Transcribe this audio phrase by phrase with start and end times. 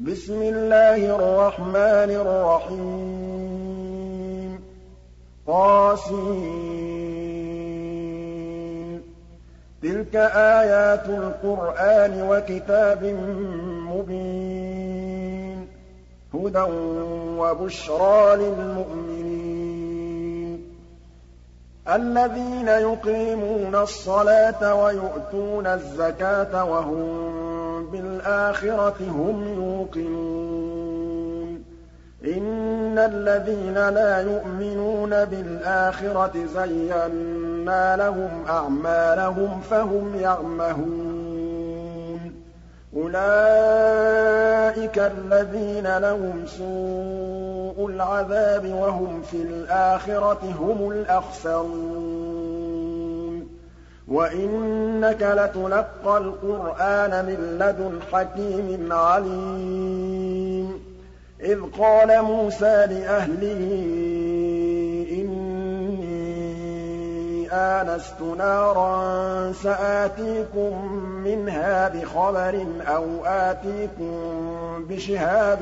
[0.00, 3.50] بِسْمِ اللَّهِ الرَّحْمَٰنِ الرَّحِيمِ.
[5.46, 6.04] طس
[9.82, 13.04] تِلْكَ آيَاتُ الْقُرْآنِ وَكِتَابٍ
[13.90, 15.66] مُّبِينٍ.
[16.34, 16.64] هُدًى
[17.38, 19.20] وَبُشْرَىٰ لِلْمُؤْمِنِينَ.
[21.88, 27.39] الَّذِينَ يُقِيمُونَ الصَّلَاةَ وَيُؤْتُونَ الزَّكَاةَ وَهُم
[27.86, 31.62] بِالْآخِرَةِ هُمْ يُوقِنُونَ.
[32.24, 42.32] إِنَّ الَّذِينَ لَا يُؤْمِنُونَ بِالْآخِرَةِ زَيَّنَّا لَهُمْ أَعْمَالَهُمْ فَهُمْ يَعْمَهُونَ.
[42.96, 52.39] أُولَٰئِكَ الَّذِينَ لَهُمْ سُوءُ الْعَذَابِ وَهُمْ فِي الْآخِرَةِ هُمُ الْأَخْسَرُونَ.
[54.10, 60.78] وَإِنَّكَ لَتُلَقَّى الْقُرْآنَ مِن لَّدُنْ حَكِيمٍ عَلِيمٍ.
[61.40, 63.62] إِذْ قَالَ مُوسَىٰ لِأَهْلِهِ
[65.12, 66.50] إِنِّي
[67.52, 74.14] آنَسْتُ نَارًا سَآتِيكُم مِّنْهَا بِخَبَرٍ أَوْ آتِيكُم
[74.88, 75.58] بِشِهَابٍ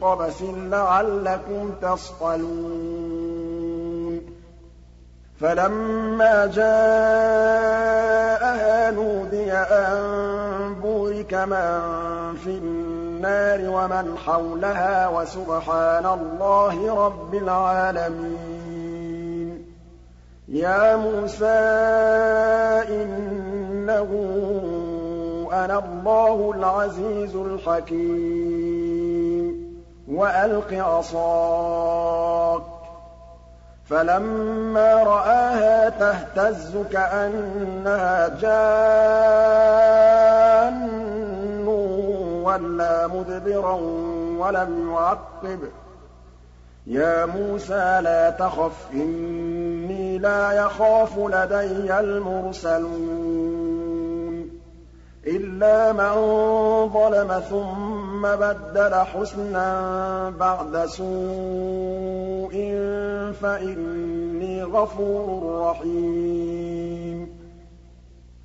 [0.00, 3.25] قَبَسٍ لَّعَلَّكُمْ تَصْطَلُونَ.
[5.40, 6.90] فَلَمَّا جَاءَهَا
[8.90, 11.80] نُودِيَ أَن بُورِكَ مَن
[12.44, 18.56] فِي النَّارِ وَمَنْ حَوْلَهَا وَسُبْحَانَ اللَّهِ رَبِّ الْعَالَمِينَ.
[20.48, 21.46] يَا مُوسَىٰ
[22.88, 24.10] إِنَّهُ
[25.52, 28.56] أَنَا اللَّهُ الْعَزِيزُ الْحَكِيمُ.
[30.08, 32.75] وَأَلْقِ عَصَاكَ ۖ.
[33.90, 38.88] فَلَمَّا رَآهَا تَهْتَزُّ كَأَنَّهَا جَانٌّ
[42.44, 43.74] وَلَّىٰ مُدْبِرًا
[44.38, 45.70] وَلَمْ يُعَقِّبْ ۚ.
[46.86, 53.85] يَا مُوسَىٰ لَا تَخَفْ إِنِّي لَا يَخَافُ لَدَيَّ الْمُرْسَلُونَ.
[55.26, 56.14] إِلَّا مَن
[56.92, 62.52] ظَلَمَ ثُمَّ بَدَّلَ حُسْنًا بَعْدَ سُوءٍ
[63.42, 67.36] فَإِنِّي غَفُورٌ رَّحِيمٌ.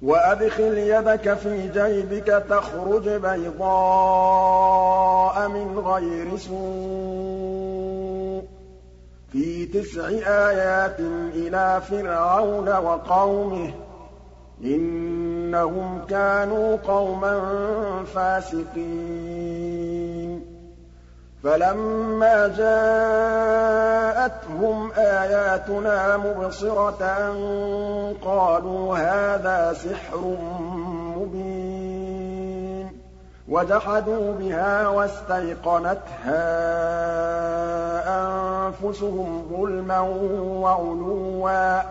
[0.01, 3.67] وَأَدْخِلْ يَدَكَ فِي جَيْبِكَ تَخْرُجْ بَيْضَاءَ
[5.49, 8.45] مِنْ غَيْرِ سُوءٍ ۖ.
[9.31, 10.99] فِي تِسْعِ آيَاتٍ
[11.35, 13.73] إِلَىٰ فِرْعَوْنَ وَقَوْمِهِ ۚ
[14.63, 17.41] إِنَّهُمْ كَانُوا قَوْمًا
[18.15, 20.45] فَاسِقِينَ.
[21.43, 27.03] فَلَمَّا جَاءَتْهُمْ آيَاتُنَا مُبْصِرَةً
[28.25, 30.35] قَالُوا هَٰذَا سِحْرٌ
[31.17, 32.91] مُّبِينٌ.
[33.49, 36.41] وَجَحَدُوا بِهَا وَاسْتَيْقَنَتْهَا
[38.21, 39.99] أَنفُسُهُمْ ظُلْمًا
[40.39, 41.85] وَعُلُوًّا ۚ.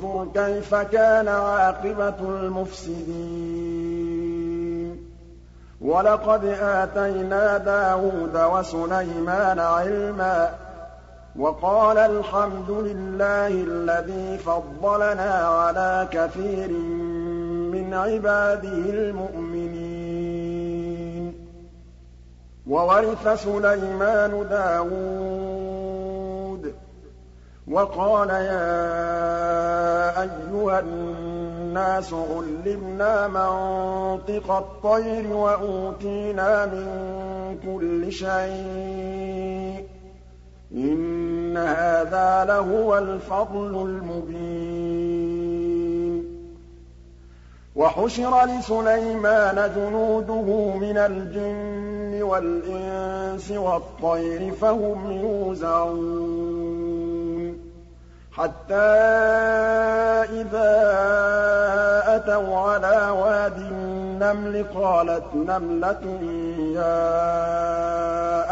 [0.00, 3.20] فَانظُرْ كَيْفَ كَانَ عَاقِبَةُ الْمُفْسِدِينَ
[5.80, 10.50] وَلَقَدْ آتَيْنَا دَاوُودَ وَسُلَيْمَانَ عِلْمًا ۖ
[11.36, 16.68] وَقَالَا الْحَمْدُ لِلَّهِ الَّذِي فَضَّلَنَا عَلَىٰ كَثِيرٍ
[17.72, 19.90] مِّنْ عِبَادِهِ الْمُؤْمِنِينَ
[22.66, 25.49] وَوَرِثَ سُلَيْمَانُ دَاوُودَ ۖ
[27.70, 36.86] وَقَالَ يَا أَيُّهَا النَّاسُ عُلِّمْنَا مَنطِقَ الطَّيْرِ وَأُوتِينَا مِن
[37.66, 39.84] كُلِّ شَيْءٍ ۖ
[40.74, 45.20] إِنَّ هَٰذَا لَهُوَ الْفَضْلُ الْمُبِينُ.
[47.76, 56.89] وَحُشِرَ لِسُلَيْمَانَ جُنُودُهُ مِنَ الْجِنِّ وَالْإِنسِ وَالطَّيْرِ فَهُمْ يُوزَعُونَ.
[58.32, 58.74] حَتَّىٰ
[60.40, 60.72] إِذَا
[62.16, 66.04] أَتَوْا عَلَىٰ وَادِ النَّمْلِ قَالَتْ نَمْلَةٌ
[66.74, 66.96] يَا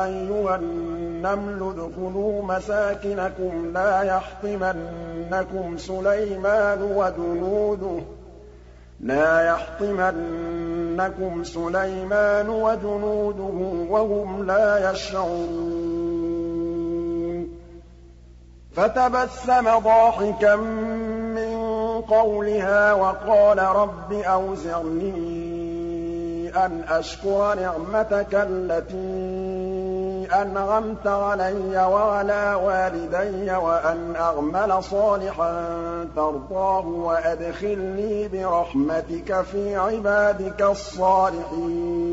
[0.05, 8.01] أَيُّهَا النَّمْلُ ادْخُلُوا مَسَاكِنَكُمْ لَا يَحْطِمَنَّكُمْ سُلَيْمَانُ وَجُنُودُهُ
[9.01, 15.98] لَا يَحْطِمَنَّكُمْ سُلَيْمَانُ وَجُنُودُهُ وَهُمْ لَا يَشْعُرُونَ
[18.79, 20.57] فَتَبَسَّمَ ضَاحِكًا
[21.37, 21.57] مِّن
[22.01, 25.49] قَوْلِهَا وَقَالَ رَبِّ أَوْزِعْنِي
[26.65, 28.99] أَنْ أَشْكُرَ نِعْمَتَكَ الَّتِي
[30.43, 35.53] أَنْعَمْتَ عَلَيَّ وَعَلَىٰ وَالِدَيَّ وَأَنْ أَعْمَلَ صَالِحًا
[36.17, 42.08] تَرْضَاهُ وَأَدْخِلْنِي بِرَحْمَتِكَ فِي عِبَادِكَ الصَّالِحِينَ.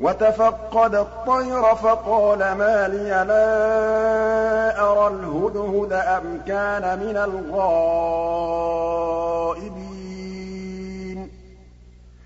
[0.00, 7.64] وَتَفَقَّدَ الطَّيْرَ فَقَالَ مَا لِيَ لَا أَرَى الْهُدْهُدَ أَمْ كَانَ مِنَ الْغَائِبِينَ.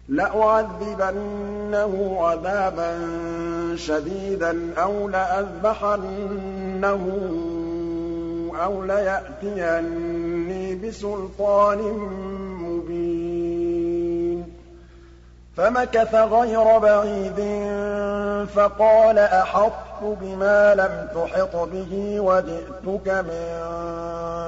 [0.08, 2.98] لَأُعَذِّبَنَّهُ عَذَابًا
[3.76, 7.02] شَدِيدًا أَوْ لَأَذْبَحَنَّهُ
[8.64, 11.78] أَوْ لَيَأْتِيَنِّي بِسُلْطَانٍ
[15.58, 17.40] فَمَكَثَ غَيْرَ بَعِيدٍ
[18.46, 23.48] فَقَالَ أَحَطتُ بِمَا لَمْ تُحِطْ بِهِ وَجِئْتُكَ مِن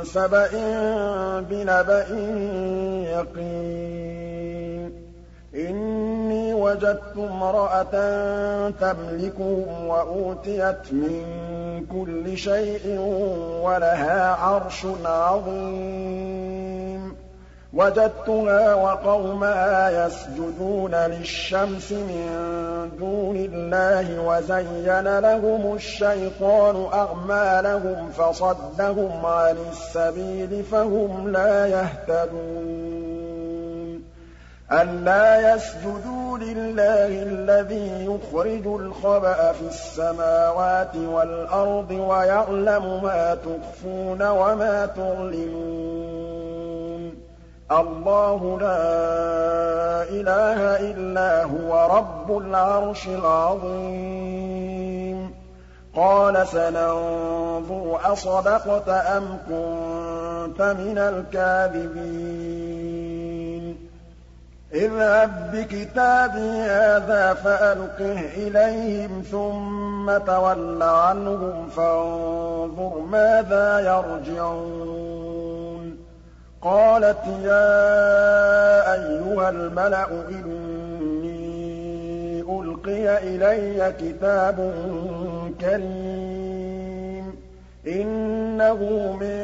[0.04, 0.50] سَبَإٍ
[1.40, 2.10] بِنَبَإٍ
[3.10, 4.92] يَقِينٍ.
[5.54, 7.90] إِنِّي وَجَدتُّ امْرَأَةً
[8.70, 11.24] تَمْلِكُهُمْ وَأُوتِيَتْ مِن
[11.92, 12.98] كُلِّ شَيْءٍ
[13.62, 17.19] وَلَهَا عَرْشٌ عَظِيمٌ.
[17.72, 31.28] وَجَدتُّهَا وَقَوْمَهَا يَسْجُدُونَ لِلشَّمْسِ مِن دُونِ اللَّهِ وَزَيَّنَ لَهُمُ الشَّيْطَانُ أَعْمَالَهُمْ فَصَدَّهُمْ عَنِ السَّبِيلِ فَهُمْ
[31.28, 33.00] لَا يَهْتَدُونَ.
[34.72, 46.49] أَلَّا يَسْجُدُوا لِلَّهِ الَّذِي يُخْرِجُ الْخَبَءَ فِي السَّمَاوَاتِ وَالْأَرْضِ وَيَعْلَمُ مَا تُخْفُونَ وَمَا تُعْلِنُونَ.
[47.72, 54.50] اللَّهُ لَا إِلَٰهَ إِلَّا هُوَ رَبُّ الْعَرْشِ الْعَظِيمِ.
[55.96, 62.30] قَالَ سَنَنظُرُ أَصَدَقْتَ أَمْ كُنتَ مِنَ الْكَاذِبِينَ.
[64.74, 75.39] اذْهَب بِّكِتَابِي هَٰذَا فَأَلْقِهْ إِلَيْهِمْ ثُمَّ تَوَلَّ عَنْهُمْ فَانظُرْ مَاذَا يَرْجِعُونَ.
[76.62, 81.40] قَالَتْ يَا أَيُّهَا الْمَلَأُ إِنِّي
[82.40, 84.74] أُلْقِيَ إِلَيَّ كِتَابٌ
[85.60, 87.34] كَرِيمٌ
[87.86, 88.78] إِنَّهُ
[89.20, 89.38] مِن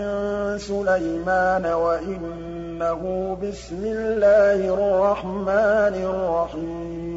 [0.59, 7.17] سُلَيْمَانَ وَإِنَّهُ بِسْمِ اللَّهِ الرَّحْمَٰنِ الرَّحِيمِ.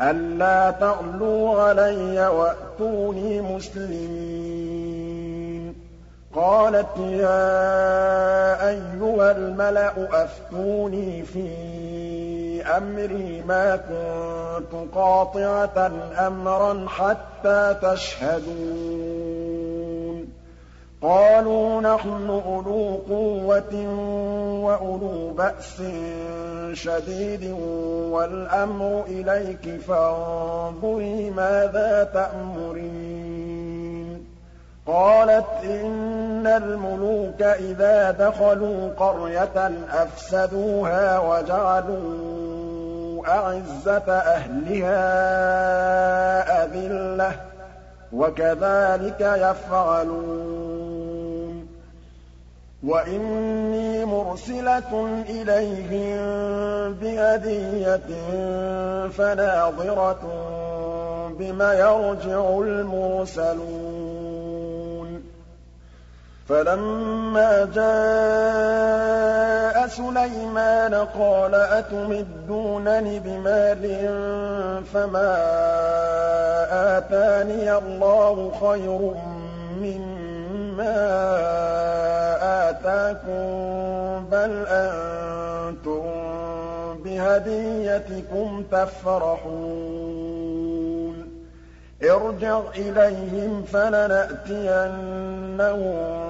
[0.00, 4.79] أَلَّا تَعْلُوا عَلَيَّ وَأْتُونِي مُسْلِمِينَ.
[6.34, 9.92] قَالَتْ يَا أَيُّهَا الْمَلَأُ
[10.24, 11.48] أَفْتُونِي فِي
[12.76, 15.90] أَمْرِي مَا كُنتُ قَاطِعَةً
[16.26, 19.00] أَمْرًا حَتَّىٰ تَشْهَدُونِ.
[21.02, 23.74] قَالُوا نَحْنُ أُولُو قُوَّةٍ
[24.64, 25.82] وَأُولُو بَأْسٍ
[26.72, 27.52] شَدِيدٍ
[28.10, 33.39] وَالْأَمْرُ إِلَيْكِ فَانظُرِي مَاذَا تَأْمُرِينَ.
[34.86, 45.04] قَالَتْ إِنَّ الْمُلُوكَ إِذَا دَخَلُوا قَرْيَةً أَفْسَدُوهَا وَجَعَلُوا أَعِزَّةَ أَهْلِهَا
[46.64, 47.34] أَذِلَّةً ۖ
[48.12, 50.80] وَكَذَٰلِكَ يَفْعَلُونَ.
[52.86, 56.18] وَإِنِّي مُرْسِلَةٌ إِلَيْهِم
[56.94, 58.10] بِهَدِيَّةٍ
[59.08, 60.20] فَنَاظِرَةٌ
[61.38, 64.39] بِمَ يَرْجِعُ الْمُرْسَلُونَ.
[66.50, 73.84] فَلَمَّا جَاءَ سُلَيْمَانَ قَالَ أَتُمِدُّونَنِ بِمَالٍ
[74.92, 75.32] فَمَا
[76.98, 79.00] آتَانِيَ اللَّهُ خَيْرٌ
[79.82, 80.98] مِّمَّا
[82.70, 83.40] آتَاكُم
[84.32, 86.02] بَلْ أَنتُم
[87.04, 90.50] بِهَدِيَّتِكُمْ تَفْرَحُونَ.
[92.02, 96.29] ارْجِعْ إِلَيْهِمْ فَلَنَأْتِيَنَّهُم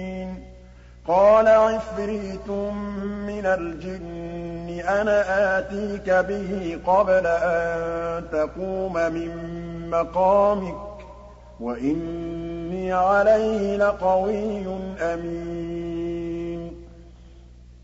[1.11, 2.49] قَالَ عِفْرِيتٌ
[3.27, 5.19] مِّنَ الْجِنِّ أَنَا
[5.59, 9.31] آتِيكَ بِهِ قَبْلَ أَن تَقُومَ مِن
[9.89, 11.03] مَّقَامِكَ ۖ
[11.59, 14.65] وَإِنِّي عَلَيْهِ لَقَوِيٌّ
[15.01, 16.73] أَمِينٌ.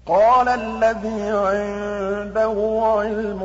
[0.05, 3.41] قَالَ الَّذِي عِندَهُ عِلْمٌ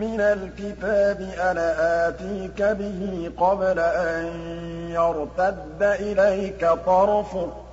[0.00, 1.68] مِّنَ الْكِتَابِ أَنَا
[2.08, 4.24] آتِيكَ بِهِ قَبْلَ أَن
[4.90, 7.71] يَرْتَدَّ إِلَيْكَ طَرْفُكَ ۚ.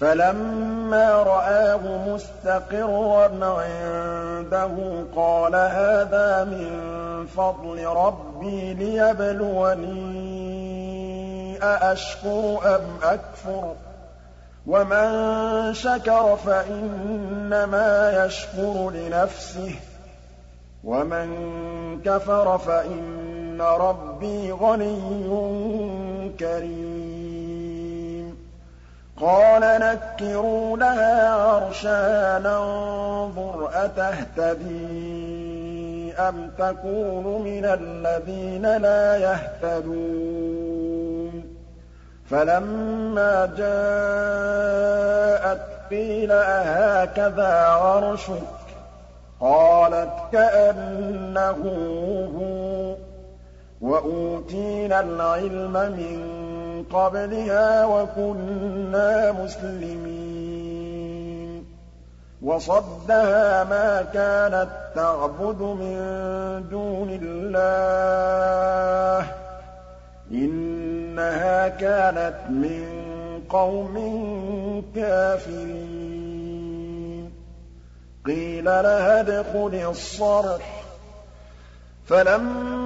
[0.00, 9.96] فَلَمَّا رَآهُ مُسْتَقِرًّا عِندَهُ قَالَ هَٰذَا مِن فَضْلِ رَبِّي لِيَبْلُوَنِي
[11.62, 13.76] أَأَشْكُرُ أَمْ أَكْفُرُ ۖ
[14.66, 19.72] وَمَن شَكَرَ فَإِنَّمَا يَشْكُرُ لِنَفْسِهِ ۖ
[20.84, 21.28] وَمَن
[22.04, 25.28] كَفَرَ فَإِنَّ رَبِّي غَنِيٌّ
[26.40, 27.25] كَرِيمٌ
[29.20, 34.94] قَالَ نَكِّرُوا لَهَا عَرْشَهَا نَنظُرْ أَتَهْتَدِي
[36.18, 40.76] أَمْ تَكُونُ مِنَ الَّذِينَ لَا يَهْتَدُونَ
[42.30, 44.86] فَلَمَّا جَاءَتْ
[45.90, 48.70] قِيلَ أَهَٰكَذَا عَرْشُكِ ۖ
[49.40, 51.58] قَالَتْ كَأَنَّهُ
[52.36, 52.98] هُوَ ۚ
[53.80, 56.36] وَأُوتِينَا الْعِلْمَ مِن
[56.82, 61.64] قَبْلِهَا وَكُنَّا مُسْلِمِينَ.
[62.42, 65.96] وَصَدَّهَا مَا كَانَت تَّعْبُدُ مِن
[66.70, 69.28] دُونِ اللَّهِ ۖ.
[70.30, 72.86] إِنَّهَا كَانَتْ مِن
[73.48, 73.96] قَوْمٍ
[74.96, 77.32] كَافِرِينَ.
[78.26, 80.84] قِيلَ لَهَا ادْخُلِي الصَّرْحَ.
[82.06, 82.85] فَلَمَّا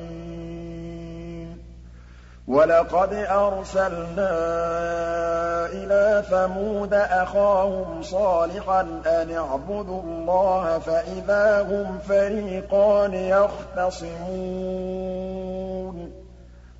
[2.51, 4.29] وَلَقَدْ أَرْسَلْنَا
[5.65, 14.11] إِلَىٰ ثَمُودَ أَخَاهُمْ صَالِحًا أَنِ اعْبُدُوا اللَّهَ فَإِذَا هُمْ فَرِيقَانِ يَخْتَصِمُونَ.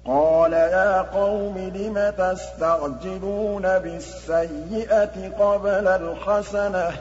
[0.07, 6.93] قَالَ يَا قَوْمِ لِمَ تَسْتَعْجِلُونَ بِالسَّيِّئَةِ قَبْلَ الْحَسَنَةِ ۖ؟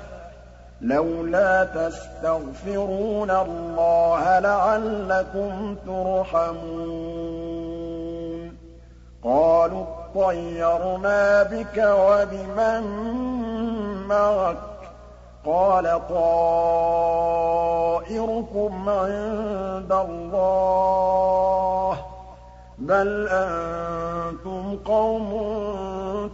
[0.81, 7.79] لَوْلَا تَسْتَغْفِرُونَ اللَّهَ لَعَلَّكُمْ تُرْحَمُونَ.
[9.25, 12.83] قَالُوا اطَّيَّرْنَا بِكَ وَبِمَن
[14.09, 14.61] مَّعَكَ ۚ.
[15.47, 17.29] قَالَ طَائِرُكُمْ
[18.89, 21.99] عِندَ اللَّهِ ۖ.
[22.79, 25.31] بَلْ أَنتُمْ قَوْمٌ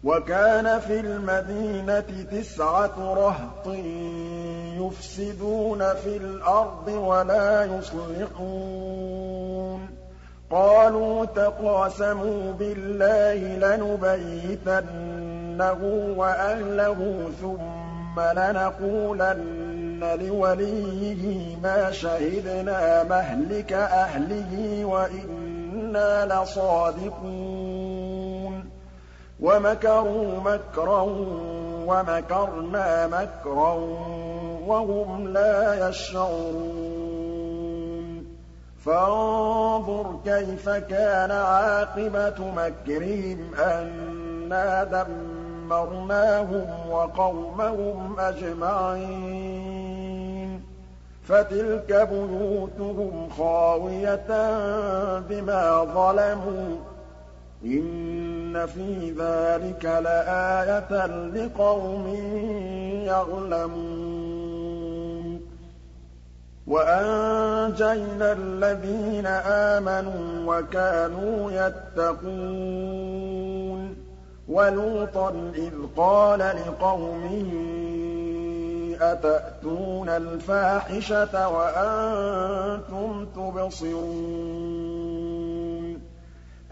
[0.03, 3.67] وَكَانَ فِي الْمَدِينَةِ تِسْعَةُ رَهْطٍ
[4.77, 9.18] يُفْسِدُونَ فِي الْأَرْضِ وَلَا يُصْلِحُونَ.
[10.51, 13.35] قَالُوا تَقَاسَمُوا بِاللَّهِ
[13.75, 14.53] لَنُبَيِّتَنَّهُ
[16.17, 27.19] وَأَهْلَهُ ثُمَّ لَنَقُولَنَّ لِوَلِيِّهِ مَا شَهِدْنَا مَهْلِكَ أَهْلِهِ وَإِنَّا لَصَادِقُونَ.
[29.39, 31.01] وَمَكَرُوا مَكْرًا
[31.87, 33.73] وَمَكَرْنَا مَكْرًا
[34.67, 36.98] وَهُمْ لَا يَشْعُرُونَ.
[38.85, 50.61] فَانظُرْ كَيْفَ كَانَ عَاقِبَةُ مَكْرِهِمْ أَنَّا دَمَّرْنَاهُمْ وَقَوْمَهُمْ أَجْمَعِينَ.
[51.23, 54.49] فَتِلْكَ بُيُوتُهُمْ خَاوِيَةً
[55.19, 56.77] بِمَا ظَلَمُوا.
[57.65, 62.15] إِنَّ فِي ذَٰلِكَ لَآيَةً لِّقَوْمٍ
[63.05, 64.08] يَعْلَمُونَ.
[66.69, 72.29] وَأَنجَيْنَا الَّذِينَ آمَنُوا وَكَانُوا يَتَّقُونَ
[74.49, 77.51] وَلُوطًا إِذْ قَالَ لِقَوْمِهِ
[79.01, 84.49] أَتَأْتُونَ الْفَاحِشَةَ وَأَنتُمْ تُبْصِرُونَ؟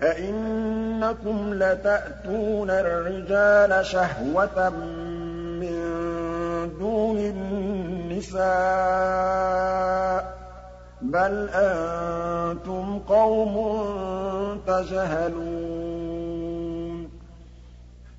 [0.01, 4.69] أَئِنَّكُمْ لَتَأْتُونَ الرِّجَالَ شَهْوَةً
[5.59, 5.77] مِّن
[6.79, 8.43] دُونِ النِّسَاءِ
[9.33, 9.36] ۚ؟
[11.01, 13.55] بَلْ أَنتُمْ قَوْمٌ
[14.67, 15.77] تَجْهَلُونَ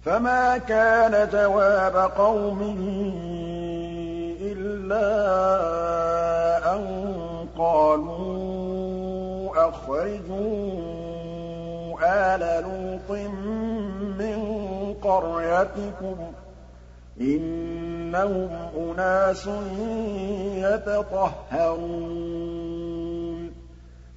[0.02, 2.80] فَمَا كَانَ جَوَابَ قَوْمِهِ
[4.40, 5.08] إِلَّا
[6.76, 6.84] أَن
[7.58, 8.88] قَالُوا
[9.68, 10.98] أَخْرِجُوا
[12.02, 13.10] آلَ لُوطٍ
[14.18, 14.38] مِّن
[15.02, 16.47] قَرْيَتِكُمْ ۖ
[17.20, 19.46] إِنَّهُمْ أُنَاسٌ
[20.54, 21.98] يَتَطَهَّرُونَ.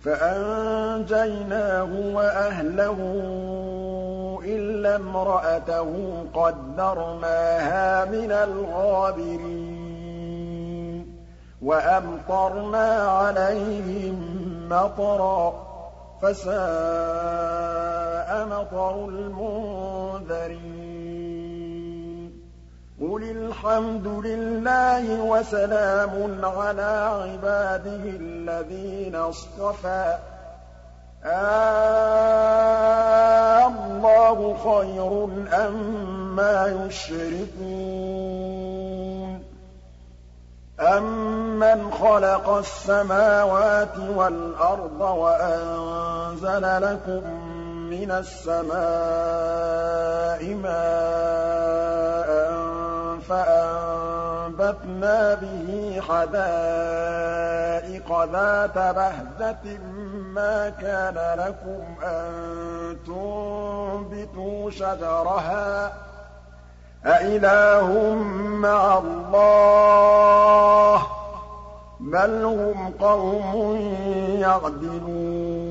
[0.04, 2.98] فَأَنجَيْنَاهُ وَأَهْلَهُ
[4.46, 5.88] إِلَّا امْرَأَتَهُ
[6.34, 9.82] قَدَّرْنَاهَا مِنَ الْغَابِرِينَ
[11.62, 14.16] وَأَمْطَرْنَا عَلَيْهِم
[14.70, 15.54] مَّطَرًا ۖ
[16.22, 16.60] فَسَاءَ
[18.46, 20.81] مَطَرُ الْمُنذَرِينَ.
[23.02, 30.18] قُلِ الْحَمْدُ لِلَّهِ وَسَلَامٌ عَلَىٰ عِبَادِهِ الَّذِينَ اصْطَفَىٰ.
[31.26, 31.60] آللَّهُ
[34.64, 35.30] خَيْرٌ
[35.68, 37.72] أَمَّا يُشْرِكُونَ.
[40.80, 47.34] أَمَّنْ خَلَقَ السَّمَاوَاتِ وَالْأَرْضَ وَأَنزَلَ لَكُم
[47.90, 48.72] مِّنَ السَّمَاءِ
[50.54, 52.11] مَاءً
[53.32, 59.78] فَأَنبَتْنَا بِهِ حَدَائِقَ ذَاتَ بَهْجَةٍ
[60.36, 65.92] مَّا كَانَ لَكُمْ أَن تُنبِتُوا شَجَرَهَا ۗ
[67.06, 68.14] أَإِلَٰهٌ
[68.68, 71.02] مَّعَ اللَّهِ ۚ
[72.00, 73.76] بَلْ هُمْ قَوْمٌ
[74.40, 75.71] يَعْدِلُونَ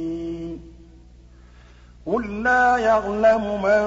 [2.07, 3.83] قُل لَّا يَعْلَمُ مَن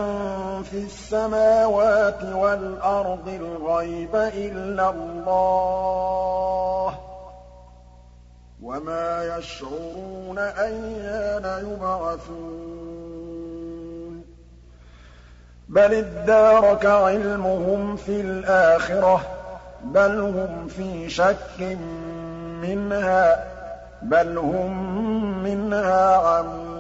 [0.63, 6.95] فِي السَّمَاوَاتِ وَالْأَرْضِ الْغَيْبَ إِلَّا اللَّهُ ۚ
[8.63, 13.05] وَمَا يَشْعُرُونَ أَيَّانَ يُبْعَثُونَ
[15.69, 19.23] بَلِ ادَّارَكَ عِلْمُهُمْ فِي الْآخِرَةِ ۚ
[19.85, 21.61] بَلْ هُمْ فِي شَكٍّ
[22.63, 23.39] مِّنْهَا ۖ
[24.03, 24.73] بَلْ هُم
[25.43, 26.74] مِّنْهَا عَمُونَ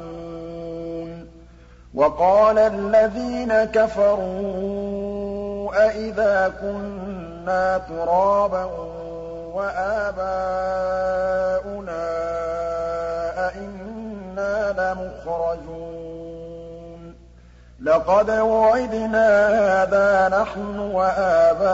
[1.94, 5.04] وَقَالَ الَّذِينَ كَفَرُوا
[5.86, 8.64] أَإِذَا كُنَّا تُرَابًا
[9.54, 10.34] وَآبَاؤُنَا
[13.48, 15.94] أَئِنَّا لَمُخْرَجُونَ
[17.82, 21.70] لَقَدْ وُعِدْنَا هَٰذَا نَحْنُ وَآبَاؤُنَا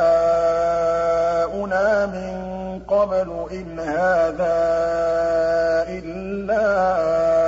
[2.07, 4.61] مِن قَبْلُ إِنْ هَٰذَا
[5.89, 7.40] إِلَّا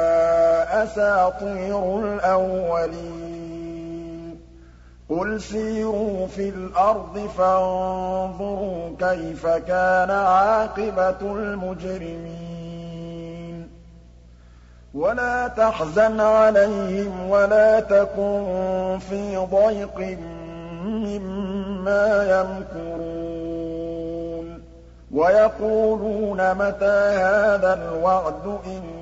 [0.83, 3.33] أَسَاطِيرُ الْأَوَّلِينَ.
[5.11, 12.43] قُلْ سِيرُوا فِي الْأَرْضِ فَانظُرُوا كَيْفَ كَانَ عَاقِبَةُ الْمُجْرِمِينَ.
[14.95, 20.19] وَلَا تَحْزَنْ عَلَيْهِمْ وَلَا تَكُن فِي ضَيْقٍ
[20.85, 23.23] مِّمَّا يَمْكُرُونَ.
[25.13, 29.02] وَيَقُولُونَ مَتَىٰ هَٰذَا الْوَعْدُ إِن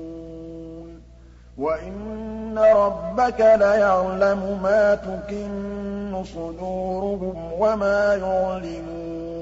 [1.57, 9.41] وَإِنَّ رَبَّكَ لَيَعْلَمُ مَا تُكِنُّ صُدُورُهُمْ وَمَا يُعْلِنُونَ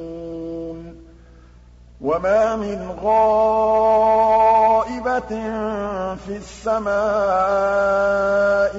[2.01, 4.39] وَمَا مِنْ غَائِبَةٍ
[6.15, 6.89] فِي السَّمَاءِ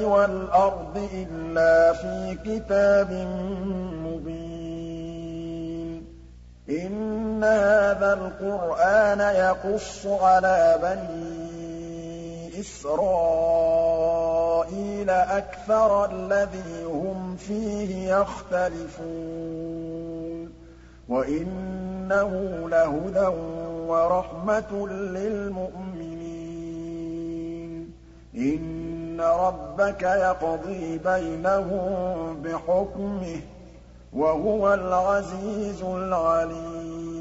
[0.05, 3.13] وَالْأَرْضِ إِلَّا فِي كِتَابٍ
[4.07, 5.91] مُّبِينٍ
[6.71, 11.50] إِنَّ هَٰذَا الْقُرْآنَ يَقُصُّ عَلَىٰ بَنِي
[12.61, 13.91] إِسْرَائِيلَ
[15.11, 19.11] أَكْثَرَ الَّذِي هُمْ فِيهِ يَخْتَلِفُونَ
[21.09, 22.33] وَإِنَّهُ
[22.69, 23.27] لَهُدًى
[23.91, 26.31] وَرَحْمَةٌ لِّلْمُؤْمِنِينَ
[28.35, 33.43] إِنَّ رَبَّكَ يَقْضِي بَيْنَهُم بِحُكْمِهِ ۚ
[34.13, 37.21] وَهُوَ الْعَزِيزُ الْعَلِيمُ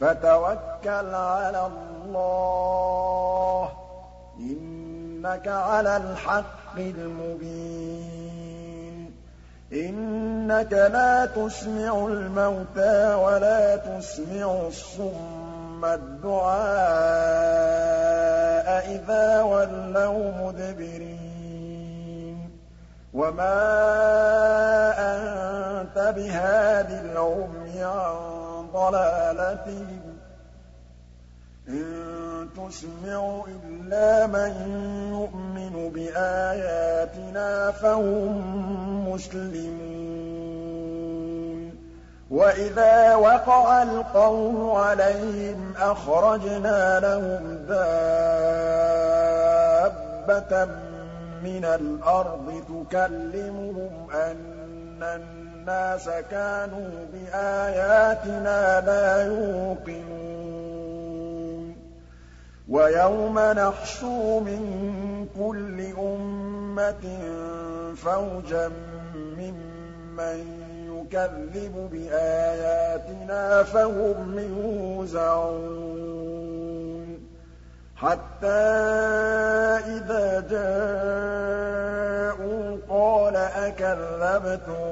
[0.00, 1.91] فَتَوَكَّلْ عَلَى اللَّهِ ۖ
[4.38, 8.02] إِنَّكَ عَلَى الْحَقِّ الْمُبِينِ.
[9.72, 16.62] إِنَّكَ لَا تُسْمِعُ الْمَوْتَىٰ وَلَا تُسْمِعُ الصُّمَّ الدُّعَاءَ
[18.90, 21.22] إِذَا وَلَّوْا مُدْبِرِينَ.
[23.14, 23.54] وَمَا
[24.98, 28.16] أَنتَ بِهَادِ الْعُمْيِ عَن
[28.74, 30.01] ضَلَالَتِهِمْ ۖ.
[31.68, 34.52] إِن تُسْمِعُ إِلَّا مَن
[35.12, 39.82] يُؤْمِنُ بِآيَاتِنَا فَهُم مُّسْلِمُونَ.
[42.30, 47.84] وَإِذَا وَقَعَ الْقَوْلُ عَلَيْهِمْ أَخْرَجْنَا لَهُمْ دَابَّةً
[51.44, 60.41] مِّنَ الْأَرْضِ تُكَلِّمُهُمْ أَنَّ النَّاسَ كَانُوا بِآيَاتِنَا لَا يُوقِنُونَ.
[62.68, 64.62] وَيَوْمَ نَحْشُرُ مِن
[65.38, 67.04] كُلِّ أُمَّةٍ
[67.94, 68.68] فَوْجًا
[69.14, 70.38] مِّمَّن
[70.86, 75.72] يُكَذِّبُ بِآيَاتِنَا فَهُمْ يُوزَعُونَ
[77.96, 78.46] حَتَّىٰ
[79.96, 81.46] إِذَا جَاءُوا
[82.88, 84.84] قَالَ أَكَذَّبْتُم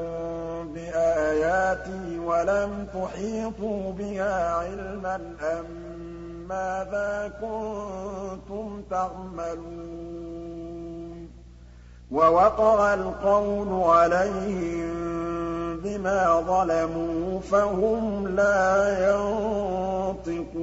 [0.75, 5.67] بِآيَاتِي وَلَمْ تُحِيطُوا بِهَا عِلْمًا أَم
[6.51, 10.51] مَّاذَا كُنتُمْ تَعْمَلُونَ
[12.11, 14.91] وَوَقَعَ الْقَوْلُ عَلَيْهِم
[15.85, 18.67] بِمَا ظَلَمُوا فَهُمْ لَا
[19.11, 20.61] يَنطِقُونَ.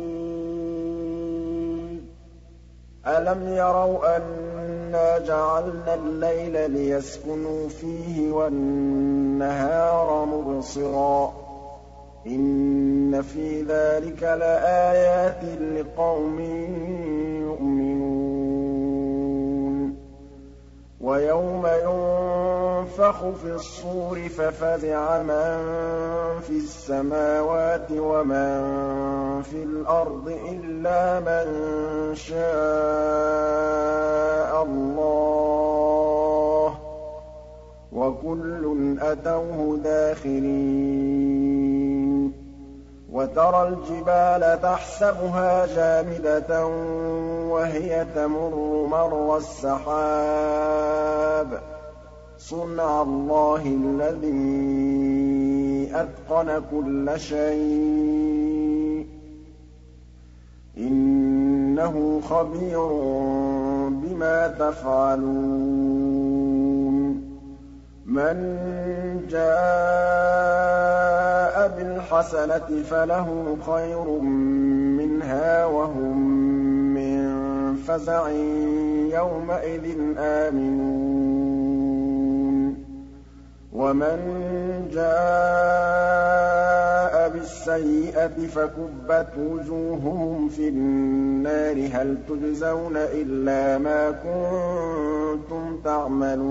[3.07, 11.46] أَلَمْ يَرَوْا أَنَّا جَعَلْنَا اللَّيْلَ لِيَسْكُنُوا فِيهِ وَالنَّهَارَ مُبْصِرًا ۚ
[12.25, 16.39] إِنَّ فِي ذَٰلِكَ لَآيَاتٍ لِّقَوْمٍ
[17.41, 18.77] يُؤْمِنُونَ
[21.01, 25.57] وَيَوْمَ يُنفَخُ فِي الصُّورِ فَفَزِعَ مَن
[26.41, 28.61] فِي السَّمَاوَاتِ وَمَن
[29.41, 31.45] فِي الْأَرْضِ إِلَّا مَن
[32.15, 32.37] شَاءَ
[34.63, 36.73] اللَّهُ ۖ
[37.93, 41.96] وَكُلٌّ أَتَوْهُ دَاخِرِينَ
[43.17, 46.65] وَتَرَى الْجِبَالَ تَحْسَبُهَا جَامِدَةً
[47.49, 50.67] وَهِيَ تَمُرُّ مَرَّ السَّحَابِ
[51.57, 51.59] ۚ.
[52.37, 54.37] صُنْعَ اللَّهِ الَّذِي
[55.95, 59.07] أَتْقَنَ كُلَّ شَيْءٍ ۚ.
[60.77, 62.87] إِنَّهُ خَبِيرٌ
[63.89, 65.57] بِمَا تَفْعَلُونَ.
[68.05, 68.57] مَن
[69.29, 70.06] جَاءَ
[72.17, 74.19] بِالْحَسَنَةِ فَلَهُ خَيْرٌ
[74.97, 76.17] مِّنْهَا وَهُم
[76.93, 78.29] مِّن فَزَعٍ
[79.13, 79.85] يَوْمَئِذٍ
[80.17, 80.87] آمِنُونَ.
[83.73, 84.17] وَمَن
[84.93, 85.07] جَاءَ
[87.29, 91.89] بِالسَّيِّئَةِ فَكُبَّتْ وُجُوهُهُمْ فِي النَّارِ.
[91.93, 96.47] هَلْ تُجْزَوْنَ إِلَّا مَا كُنتُمْ تَعْمَلُونَ؟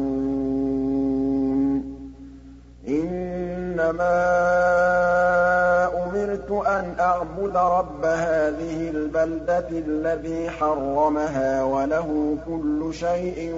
[2.89, 4.17] إِنَّمَا
[6.05, 13.53] أُمِرْتُ أَنْ أَعْبُدَ رَبَّ هَٰذِهِ الْبَلْدَةِ الَّذِي حَرَّمَهَا وَلَهُ كُلُّ شَيْءٍ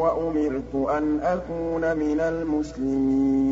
[0.00, 3.44] وَأُمِرْتُ أَنْ أَكُونَ مِنَ الْمُسْلِمِينَ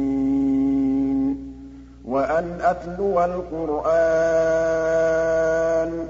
[2.05, 3.93] وَأَنْ أَتْلُوَ الْقُرْآنَ
[6.07, 6.09] ۖ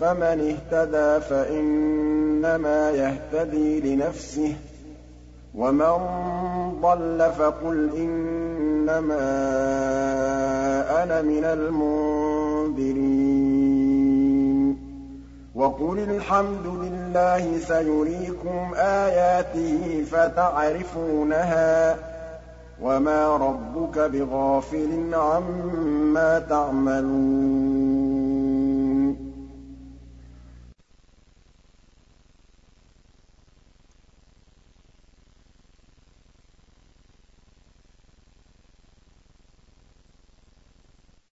[0.00, 4.54] فَمَنِ اهْتَدَىٰ فَإِنَّمَا يَهْتَدِي لِنَفْسِهِ ۖ
[5.54, 9.24] وَمَن ضَلَّ فَقُلْ إِنَّمَا
[11.02, 12.90] أَنَا مِنَ الْمُنذِرِينَ.
[15.54, 21.98] وَقُلِ الْحَمْدُ لِلَّهِ سَيُرِيكُمْ آيَاتِهِ فَتَعْرِفُونَهَا ۚ
[22.82, 27.79] وَمَا رَبُّكَ بِغَافِلٍ عَمَّا تَعْمَلُونَ.